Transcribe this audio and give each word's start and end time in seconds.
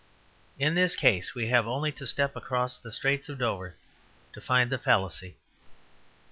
In 0.57 0.73
this 0.73 0.95
case 0.95 1.35
we 1.35 1.45
have 1.49 1.67
only 1.67 1.91
to 1.91 2.07
step 2.07 2.35
across 2.35 2.79
the 2.79 2.91
Straits 2.91 3.29
of 3.29 3.37
Dover 3.37 3.75
to 4.33 4.41
find 4.41 4.71
the 4.71 4.79
fallacy. 4.79 5.37